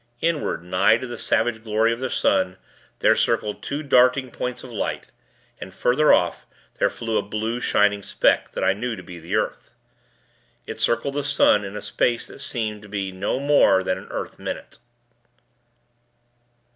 Inward, 0.19 0.63
nigh 0.63 0.97
to 0.97 1.05
the 1.05 1.15
savage 1.19 1.61
glory 1.63 1.93
of 1.93 1.99
the 1.99 2.09
sun, 2.09 2.57
there 3.01 3.15
circled 3.15 3.61
two 3.61 3.83
darting 3.83 4.31
points 4.31 4.63
of 4.63 4.73
light, 4.73 5.05
and, 5.59 5.75
further 5.75 6.11
off, 6.11 6.47
there 6.79 6.89
flew 6.89 7.19
a 7.19 7.21
blue, 7.21 7.61
shining 7.61 8.01
speck, 8.01 8.49
that 8.53 8.63
I 8.63 8.73
knew 8.73 8.95
to 8.95 9.03
be 9.03 9.19
the 9.19 9.35
earth. 9.35 9.75
It 10.65 10.79
circled 10.79 11.13
the 11.13 11.23
sun 11.23 11.63
in 11.63 11.75
a 11.75 11.83
space 11.83 12.25
that 12.29 12.41
seemed 12.41 12.81
to 12.81 12.89
be 12.89 13.11
no 13.11 13.39
more 13.39 13.83
than 13.83 13.99
an 13.99 14.07
earth 14.09 14.39
minute. 14.39 14.79